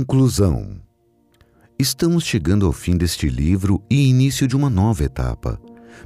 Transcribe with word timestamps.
Conclusão. 0.00 0.80
Estamos 1.78 2.24
chegando 2.24 2.64
ao 2.64 2.72
fim 2.72 2.96
deste 2.96 3.28
livro 3.28 3.82
e 3.90 4.08
início 4.08 4.48
de 4.48 4.56
uma 4.56 4.70
nova 4.70 5.04
etapa. 5.04 5.60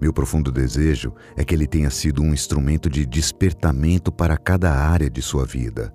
Meu 0.00 0.12
profundo 0.12 0.52
desejo 0.52 1.12
é 1.36 1.44
que 1.44 1.52
ele 1.52 1.66
tenha 1.66 1.90
sido 1.90 2.22
um 2.22 2.32
instrumento 2.32 2.88
de 2.88 3.04
despertamento 3.04 4.12
para 4.12 4.36
cada 4.36 4.72
área 4.72 5.10
de 5.10 5.20
sua 5.20 5.44
vida. 5.44 5.92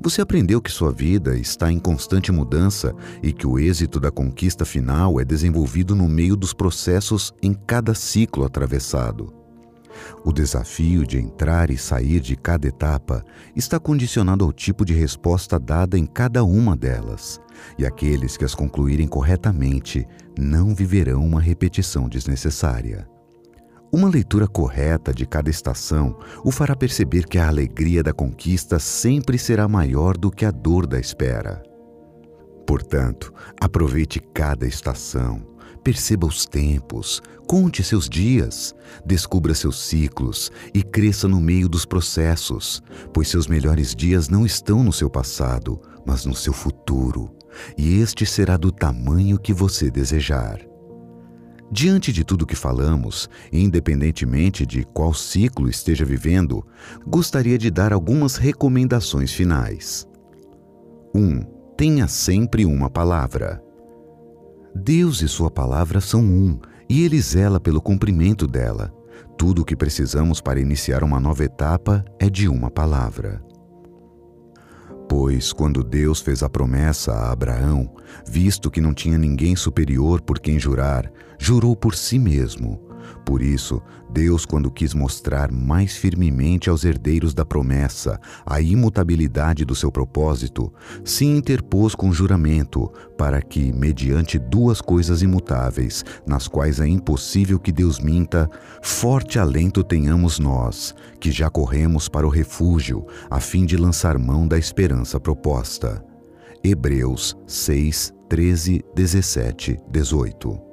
Você 0.00 0.20
aprendeu 0.20 0.62
que 0.62 0.70
sua 0.70 0.92
vida 0.92 1.36
está 1.36 1.70
em 1.70 1.80
constante 1.80 2.30
mudança 2.30 2.94
e 3.20 3.32
que 3.32 3.46
o 3.46 3.58
êxito 3.58 3.98
da 3.98 4.12
conquista 4.12 4.64
final 4.64 5.20
é 5.20 5.24
desenvolvido 5.24 5.96
no 5.96 6.08
meio 6.08 6.36
dos 6.36 6.54
processos 6.54 7.34
em 7.42 7.52
cada 7.52 7.92
ciclo 7.92 8.44
atravessado. 8.44 9.45
O 10.24 10.32
desafio 10.32 11.06
de 11.06 11.18
entrar 11.18 11.70
e 11.70 11.78
sair 11.78 12.20
de 12.20 12.36
cada 12.36 12.66
etapa 12.66 13.24
está 13.54 13.78
condicionado 13.78 14.44
ao 14.44 14.52
tipo 14.52 14.84
de 14.84 14.92
resposta 14.92 15.58
dada 15.58 15.98
em 15.98 16.06
cada 16.06 16.44
uma 16.44 16.76
delas, 16.76 17.40
e 17.78 17.86
aqueles 17.86 18.36
que 18.36 18.44
as 18.44 18.54
concluírem 18.54 19.06
corretamente 19.06 20.06
não 20.38 20.74
viverão 20.74 21.24
uma 21.24 21.40
repetição 21.40 22.08
desnecessária. 22.08 23.08
Uma 23.92 24.08
leitura 24.08 24.48
correta 24.48 25.14
de 25.14 25.24
cada 25.24 25.48
estação 25.48 26.18
o 26.44 26.50
fará 26.50 26.74
perceber 26.74 27.24
que 27.26 27.38
a 27.38 27.48
alegria 27.48 28.02
da 28.02 28.12
conquista 28.12 28.78
sempre 28.78 29.38
será 29.38 29.68
maior 29.68 30.16
do 30.16 30.30
que 30.30 30.44
a 30.44 30.50
dor 30.50 30.86
da 30.86 30.98
espera. 30.98 31.62
Portanto, 32.66 33.32
aproveite 33.60 34.20
cada 34.34 34.66
estação, 34.66 35.40
Perceba 35.86 36.26
os 36.26 36.44
tempos, 36.44 37.22
conte 37.46 37.80
seus 37.84 38.08
dias, 38.08 38.74
descubra 39.04 39.54
seus 39.54 39.80
ciclos 39.84 40.50
e 40.74 40.82
cresça 40.82 41.28
no 41.28 41.40
meio 41.40 41.68
dos 41.68 41.86
processos, 41.86 42.82
pois 43.14 43.28
seus 43.28 43.46
melhores 43.46 43.94
dias 43.94 44.28
não 44.28 44.44
estão 44.44 44.82
no 44.82 44.92
seu 44.92 45.08
passado, 45.08 45.80
mas 46.04 46.24
no 46.24 46.34
seu 46.34 46.52
futuro, 46.52 47.32
e 47.78 48.00
este 48.00 48.26
será 48.26 48.56
do 48.56 48.72
tamanho 48.72 49.38
que 49.38 49.52
você 49.52 49.88
desejar. 49.88 50.58
Diante 51.70 52.12
de 52.12 52.24
tudo 52.24 52.44
que 52.44 52.56
falamos, 52.56 53.30
independentemente 53.52 54.66
de 54.66 54.82
qual 54.86 55.14
ciclo 55.14 55.68
esteja 55.70 56.04
vivendo, 56.04 56.66
gostaria 57.06 57.56
de 57.56 57.70
dar 57.70 57.92
algumas 57.92 58.34
recomendações 58.34 59.32
finais. 59.32 60.04
1. 61.14 61.20
Um, 61.20 61.42
tenha 61.76 62.08
sempre 62.08 62.64
uma 62.64 62.90
palavra. 62.90 63.64
Deus 64.76 65.22
e 65.22 65.28
Sua 65.28 65.50
palavra 65.50 66.02
são 66.02 66.20
um 66.20 66.58
e 66.88 67.02
Ele 67.02 67.18
zela 67.20 67.58
pelo 67.58 67.80
cumprimento 67.80 68.46
dela. 68.46 68.92
Tudo 69.38 69.62
o 69.62 69.64
que 69.64 69.74
precisamos 69.74 70.40
para 70.40 70.60
iniciar 70.60 71.02
uma 71.02 71.18
nova 71.18 71.44
etapa 71.44 72.04
é 72.20 72.28
de 72.28 72.46
uma 72.46 72.70
palavra. 72.70 73.42
Pois, 75.08 75.52
quando 75.52 75.82
Deus 75.82 76.20
fez 76.20 76.42
a 76.42 76.48
promessa 76.48 77.12
a 77.12 77.32
Abraão, 77.32 77.90
visto 78.26 78.70
que 78.70 78.80
não 78.80 78.92
tinha 78.92 79.16
ninguém 79.16 79.56
superior 79.56 80.20
por 80.20 80.38
quem 80.38 80.58
jurar, 80.58 81.10
jurou 81.38 81.74
por 81.74 81.94
si 81.94 82.18
mesmo 82.18 82.85
por 83.24 83.42
isso, 83.42 83.82
Deus, 84.10 84.46
quando 84.46 84.70
quis 84.70 84.94
mostrar 84.94 85.50
mais 85.50 85.96
firmemente 85.96 86.70
aos 86.70 86.84
herdeiros 86.84 87.34
da 87.34 87.44
promessa 87.44 88.20
a 88.46 88.60
imutabilidade 88.60 89.64
do 89.64 89.74
seu 89.74 89.90
propósito, 89.90 90.72
se 91.04 91.24
interpôs 91.24 91.94
com 91.94 92.12
juramento, 92.12 92.90
para 93.18 93.42
que, 93.42 93.72
mediante 93.72 94.38
duas 94.38 94.80
coisas 94.80 95.22
imutáveis, 95.22 96.04
nas 96.26 96.48
quais 96.48 96.80
é 96.80 96.86
impossível 96.86 97.58
que 97.58 97.72
Deus 97.72 98.00
minta, 98.00 98.48
forte 98.82 99.38
alento 99.38 99.82
tenhamos 99.82 100.38
nós, 100.38 100.94
que 101.20 101.30
já 101.30 101.50
corremos 101.50 102.08
para 102.08 102.26
o 102.26 102.30
refúgio, 102.30 103.06
a 103.28 103.40
fim 103.40 103.66
de 103.66 103.76
lançar 103.76 104.18
mão 104.18 104.46
da 104.46 104.58
esperança 104.58 105.18
proposta. 105.18 106.04
Hebreus 106.62 107.36
6, 107.46 108.12
13, 108.28 108.82
17, 108.94 109.78
18. 109.88 110.65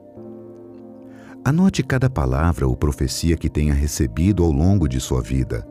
Anote 1.46 1.84
cada 1.84 2.10
palavra 2.10 2.66
ou 2.66 2.74
profecia 2.74 3.36
que 3.36 3.50
tenha 3.50 3.74
recebido 3.74 4.46
ao 4.46 4.52
longo 4.52 4.88
de 4.88 5.02
sua 5.02 5.22
vida. 5.22 5.68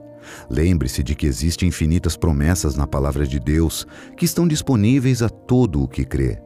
Lembre-se 0.50 1.02
de 1.02 1.14
que 1.14 1.26
existem 1.26 1.70
infinitas 1.70 2.14
promessas 2.14 2.76
na 2.76 2.86
palavra 2.86 3.26
de 3.26 3.40
Deus 3.40 3.86
que 4.14 4.26
estão 4.26 4.46
disponíveis 4.46 5.22
a 5.22 5.30
todo 5.30 5.82
o 5.82 5.88
que 5.88 6.04
crê. 6.04 6.38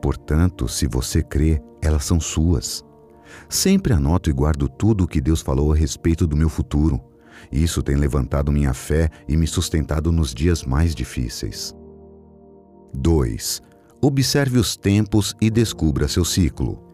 Portanto, 0.00 0.68
se 0.68 0.86
você 0.86 1.24
crê, 1.24 1.60
elas 1.82 2.04
são 2.04 2.20
suas. 2.20 2.84
Sempre 3.48 3.92
anoto 3.92 4.30
e 4.30 4.32
guardo 4.32 4.68
tudo 4.68 5.04
o 5.04 5.08
que 5.08 5.20
Deus 5.20 5.40
falou 5.40 5.72
a 5.72 5.76
respeito 5.76 6.24
do 6.24 6.36
meu 6.36 6.48
futuro. 6.48 7.00
Isso 7.50 7.82
tem 7.82 7.96
levantado 7.96 8.52
minha 8.52 8.72
fé 8.72 9.10
e 9.28 9.36
me 9.36 9.48
sustentado 9.48 10.12
nos 10.12 10.32
dias 10.32 10.62
mais 10.62 10.94
difíceis. 10.94 11.74
2. 12.94 13.60
Observe 14.00 14.56
os 14.56 14.76
tempos 14.76 15.34
e 15.40 15.50
descubra 15.50 16.06
seu 16.06 16.24
ciclo. 16.24 16.87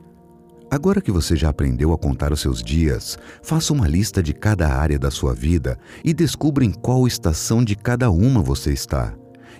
Agora 0.70 1.00
que 1.00 1.12
você 1.12 1.36
já 1.36 1.50
aprendeu 1.50 1.92
a 1.92 1.98
contar 1.98 2.32
os 2.32 2.40
seus 2.40 2.62
dias, 2.62 3.16
faça 3.42 3.72
uma 3.72 3.86
lista 3.86 4.22
de 4.22 4.32
cada 4.32 4.68
área 4.68 4.98
da 4.98 5.10
sua 5.10 5.34
vida 5.34 5.78
e 6.04 6.12
descubra 6.12 6.64
em 6.64 6.72
qual 6.72 7.06
estação 7.06 7.62
de 7.62 7.76
cada 7.76 8.10
uma 8.10 8.42
você 8.42 8.72
está. 8.72 9.14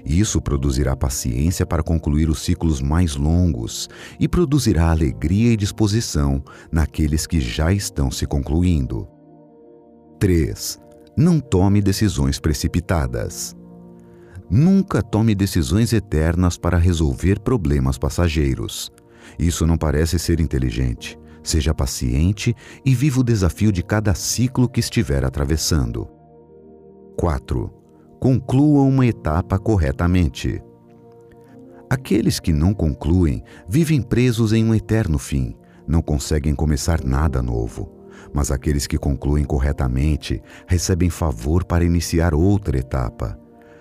Isso 0.05 0.41
produzirá 0.41 0.95
paciência 0.95 1.65
para 1.65 1.83
concluir 1.83 2.29
os 2.29 2.41
ciclos 2.43 2.83
mais 2.83 3.17
longos 3.17 3.89
e 4.21 4.29
produzirá 4.29 4.91
alegria 4.91 5.53
e 5.53 5.57
disposição 5.57 6.43
naqueles 6.71 7.27
que 7.27 7.41
já 7.41 7.73
estão 7.73 8.11
se 8.11 8.27
concluindo. 8.27 9.09
3. 10.19 10.79
Não 11.17 11.41
tome 11.41 11.81
decisões 11.81 12.39
precipitadas. 12.39 13.57
Nunca 14.51 15.03
tome 15.03 15.35
decisões 15.35 15.93
eternas 15.93 16.59
para 16.59 16.77
resolver 16.77 17.41
problemas 17.41 17.97
passageiros. 17.97 18.93
Isso 19.39 19.67
não 19.67 19.77
parece 19.77 20.19
ser 20.19 20.41
inteligente. 20.41 21.19
Seja 21.43 21.75
paciente 21.75 22.55
e 22.85 22.95
viva 22.95 23.21
o 23.21 23.25
desafio 23.25 23.71
de 23.71 23.83
cada 23.83 24.15
ciclo 24.15 24.69
que 24.69 24.81
estiver 24.81 25.25
atravessando. 25.25 26.09
4. 27.19 27.71
Conclua 28.19 28.83
uma 28.83 29.07
etapa 29.07 29.59
corretamente. 29.59 30.63
Aqueles 31.91 32.41
que 32.41 32.53
não 32.53 32.73
concluem 32.73 33.43
vivem 33.69 34.01
presos 34.01 34.53
em 34.53 34.65
um 34.65 34.75
eterno 34.75 35.19
fim, 35.19 35.55
não 35.87 36.01
conseguem 36.01 36.55
começar 36.55 37.05
nada 37.05 37.43
novo. 37.43 37.93
Mas 38.33 38.51
aqueles 38.51 38.87
que 38.87 38.97
concluem 38.97 39.45
corretamente 39.45 40.43
recebem 40.67 41.11
favor 41.11 41.65
para 41.65 41.85
iniciar 41.85 42.35
outra 42.35 42.79
etapa. 42.79 43.39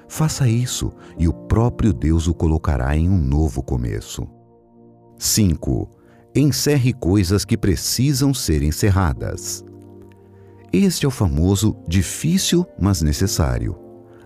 Faça 0.07 0.47
isso 0.47 0.91
e 1.17 1.27
o 1.27 1.33
próprio 1.33 1.93
Deus 1.93 2.27
o 2.27 2.33
colocará 2.33 2.95
em 2.95 3.09
um 3.09 3.17
novo 3.17 3.63
começo. 3.63 4.27
5. 5.23 5.89
Encerre 6.35 6.91
coisas 6.91 7.45
que 7.45 7.55
precisam 7.55 8.33
ser 8.33 8.61
encerradas. 8.61 9.63
Este 10.71 11.05
é 11.05 11.07
o 11.07 11.11
famoso 11.11 11.77
difícil, 11.87 12.67
mas 12.77 13.01
necessário. 13.01 13.73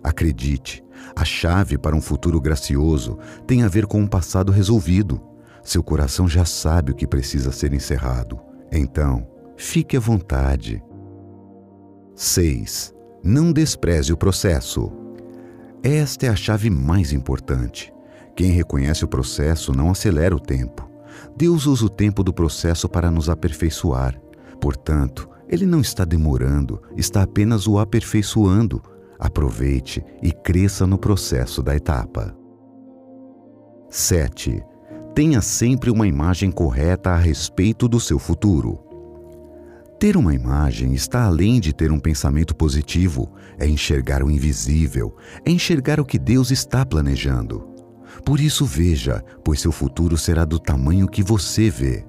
Acredite, 0.03 0.83
a 1.15 1.23
chave 1.23 1.77
para 1.77 1.95
um 1.95 2.01
futuro 2.01 2.41
gracioso 2.41 3.15
tem 3.45 3.61
a 3.61 3.67
ver 3.67 3.85
com 3.85 4.01
um 4.01 4.07
passado 4.07 4.51
resolvido. 4.51 5.21
Seu 5.63 5.83
coração 5.83 6.27
já 6.27 6.45
sabe 6.45 6.93
o 6.93 6.95
que 6.95 7.05
precisa 7.05 7.51
ser 7.51 7.73
encerrado. 7.73 8.39
Então, 8.71 9.27
fique 9.55 9.95
à 9.95 9.99
vontade. 9.99 10.81
6. 12.15 12.91
Não 13.23 13.53
despreze 13.53 14.11
o 14.11 14.17
processo. 14.17 14.91
Esta 15.83 16.25
é 16.25 16.29
a 16.29 16.35
chave 16.35 16.71
mais 16.71 17.13
importante. 17.13 17.93
Quem 18.37 18.51
reconhece 18.51 19.03
o 19.03 19.07
processo 19.07 19.73
não 19.73 19.89
acelera 19.89 20.35
o 20.35 20.39
tempo. 20.39 20.87
Deus 21.35 21.65
usa 21.65 21.87
o 21.87 21.89
tempo 21.89 22.23
do 22.23 22.31
processo 22.31 22.87
para 22.87 23.09
nos 23.09 23.29
aperfeiçoar. 23.29 24.21
Portanto, 24.61 25.27
Ele 25.49 25.65
não 25.65 25.81
está 25.81 26.05
demorando, 26.05 26.79
está 26.95 27.23
apenas 27.23 27.65
o 27.65 27.79
aperfeiçoando. 27.79 28.79
Aproveite 29.17 30.05
e 30.21 30.31
cresça 30.31 30.85
no 30.85 30.99
processo 30.99 31.63
da 31.63 31.75
etapa. 31.75 32.37
7. 33.89 34.63
Tenha 35.15 35.41
sempre 35.41 35.89
uma 35.89 36.07
imagem 36.07 36.51
correta 36.51 37.09
a 37.09 37.17
respeito 37.17 37.87
do 37.87 37.99
seu 37.99 38.19
futuro. 38.19 38.77
Ter 39.99 40.15
uma 40.15 40.35
imagem 40.35 40.93
está 40.93 41.25
além 41.25 41.59
de 41.59 41.73
ter 41.73 41.91
um 41.91 41.99
pensamento 41.99 42.55
positivo, 42.55 43.33
é 43.57 43.67
enxergar 43.67 44.21
o 44.21 44.29
invisível, 44.29 45.15
é 45.43 45.49
enxergar 45.49 45.99
o 45.99 46.05
que 46.05 46.19
Deus 46.19 46.51
está 46.51 46.85
planejando. 46.85 47.76
Por 48.23 48.39
isso 48.39 48.65
veja, 48.65 49.23
pois 49.43 49.59
seu 49.59 49.71
futuro 49.71 50.17
será 50.17 50.45
do 50.45 50.59
tamanho 50.59 51.07
que 51.07 51.23
você 51.23 51.69
vê. 51.69 52.05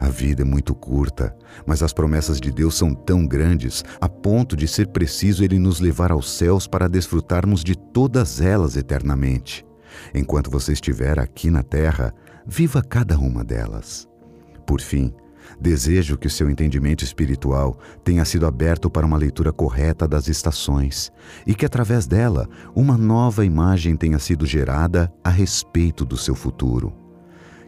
A 0.00 0.08
vida 0.08 0.42
é 0.42 0.44
muito 0.44 0.74
curta, 0.74 1.36
mas 1.66 1.82
as 1.82 1.92
promessas 1.92 2.40
de 2.40 2.52
Deus 2.52 2.76
são 2.76 2.94
tão 2.94 3.26
grandes 3.26 3.84
a 4.00 4.08
ponto 4.08 4.56
de 4.56 4.68
ser 4.68 4.88
preciso 4.88 5.42
Ele 5.42 5.58
nos 5.58 5.80
levar 5.80 6.12
aos 6.12 6.30
céus 6.30 6.68
para 6.68 6.88
desfrutarmos 6.88 7.64
de 7.64 7.76
todas 7.76 8.40
elas 8.40 8.76
eternamente. 8.76 9.66
Enquanto 10.14 10.50
você 10.50 10.72
estiver 10.72 11.18
aqui 11.18 11.50
na 11.50 11.64
terra, 11.64 12.14
viva 12.46 12.80
cada 12.82 13.18
uma 13.18 13.42
delas. 13.42 14.08
Por 14.64 14.80
fim, 14.80 15.12
Desejo 15.60 16.16
que 16.16 16.26
o 16.26 16.30
seu 16.30 16.48
entendimento 16.50 17.04
espiritual 17.04 17.78
tenha 18.04 18.24
sido 18.24 18.46
aberto 18.46 18.90
para 18.90 19.06
uma 19.06 19.16
leitura 19.16 19.52
correta 19.52 20.06
das 20.06 20.28
estações 20.28 21.10
e 21.46 21.54
que, 21.54 21.66
através 21.66 22.06
dela, 22.06 22.48
uma 22.74 22.96
nova 22.96 23.44
imagem 23.44 23.96
tenha 23.96 24.18
sido 24.18 24.46
gerada 24.46 25.12
a 25.22 25.30
respeito 25.30 26.04
do 26.04 26.16
seu 26.16 26.34
futuro. 26.34 26.92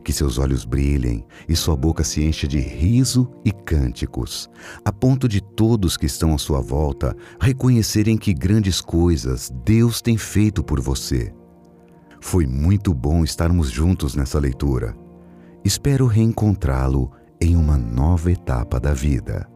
Que 0.03 0.13
seus 0.13 0.39
olhos 0.39 0.65
brilhem 0.65 1.27
e 1.49 1.55
sua 1.55 1.77
boca 1.77 2.03
se 2.03 2.25
encha 2.25 2.49
de 2.49 2.59
riso 2.59 3.31
e 3.45 3.53
cânticos, 3.53 4.49
a 4.85 4.91
ponto 4.91 5.29
de 5.29 5.43
todos 5.43 5.97
que 5.97 6.07
estão 6.07 6.35
à 6.35 6.39
sua 6.39 6.61
volta 6.61 7.15
reconhecerem 7.41 8.17
que 8.17 8.33
grandes 8.33 8.81
coisas 8.81 9.53
Deus 9.65 10.01
tem 10.01 10.17
feito 10.17 10.65
por 10.65 10.81
você. 10.81 11.33
Foi 12.21 12.47
muito 12.47 12.95
bom 12.95 13.25
estarmos 13.25 13.71
juntos 13.71 14.15
nessa 14.15 14.39
leitura. 14.39 14.97
Espero 15.65 16.07
reencontrá-lo 16.07 17.11
em 17.41 17.57
uma 17.57 17.79
nova 17.79 18.31
etapa 18.31 18.79
da 18.79 18.93
vida. 18.93 19.49